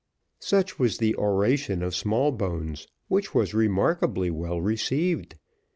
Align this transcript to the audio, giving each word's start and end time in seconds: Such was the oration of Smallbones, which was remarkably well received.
Such 0.39 0.79
was 0.79 0.97
the 0.97 1.15
oration 1.15 1.83
of 1.83 1.93
Smallbones, 1.93 2.87
which 3.07 3.35
was 3.35 3.53
remarkably 3.53 4.31
well 4.31 4.59
received. 4.59 5.35